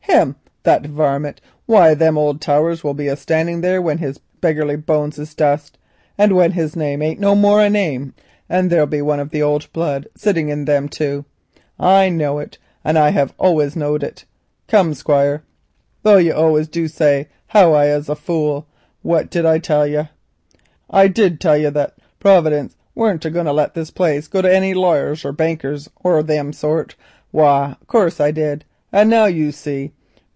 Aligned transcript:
Him—that 0.03 0.85
varmint! 0.87 1.39
Why, 1.67 1.93
them 1.93 2.17
old 2.17 2.41
towers 2.41 2.83
will 2.83 2.93
be 2.93 3.07
a 3.07 3.15
standing 3.15 3.61
there 3.61 3.81
when 3.81 3.99
his 3.99 4.17
beggarly 4.41 4.75
bones 4.75 5.17
is 5.17 5.33
dust, 5.33 5.77
and 6.17 6.35
when 6.35 6.51
his 6.51 6.75
name 6.75 7.01
ain't 7.01 7.21
no 7.21 7.33
more 7.33 7.61
a 7.61 7.69
name; 7.69 8.13
and 8.49 8.69
there'll 8.69 8.85
be 8.87 9.01
one 9.01 9.21
of 9.21 9.29
the 9.29 9.41
old 9.41 9.71
blood 9.71 10.07
sitting 10.13 10.49
in 10.49 10.65
them 10.65 10.89
too. 10.89 11.23
I 11.79 12.09
knaw 12.09 12.39
it, 12.39 12.57
and 12.83 12.99
I 12.99 13.11
hev 13.11 13.33
allus 13.39 13.77
knawed 13.77 14.03
it. 14.03 14.25
Come, 14.67 14.93
Squire, 14.93 15.43
though 16.03 16.17
you 16.17 16.33
allus 16.33 16.67
du 16.67 16.89
say 16.89 17.29
how 17.47 17.73
as 17.75 18.09
I'm 18.09 18.11
a 18.11 18.15
fule, 18.17 18.67
what 19.03 19.29
did 19.29 19.45
I 19.45 19.59
tell 19.59 19.87
yer? 19.87 20.09
Didn't 20.91 21.33
I 21.37 21.37
tell 21.37 21.57
yer 21.57 21.71
that 21.71 21.95
Prowidence 22.19 22.75
weren't 22.95 23.23
a 23.23 23.29
going 23.29 23.45
to 23.45 23.53
let 23.53 23.75
this 23.75 23.91
place 23.91 24.27
go 24.27 24.41
to 24.41 24.53
any 24.53 24.73
laryers 24.73 25.23
or 25.23 25.31
bankers 25.31 25.89
or 26.03 26.21
thim 26.21 26.51
sort? 26.51 26.95
Why, 27.31 27.69
in 27.79 27.85
course 27.87 28.19
I 28.19 28.31
did. 28.31 28.65
And 28.91 29.09
now 29.09 29.23
you 29.23 29.53
see. 29.53 29.93